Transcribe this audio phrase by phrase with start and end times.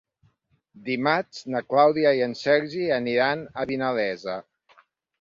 [0.87, 4.43] Dimarts na Clàudia i en Sergi aniran a Vinalesa.